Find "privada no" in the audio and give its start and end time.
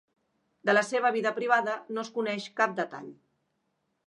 1.37-2.07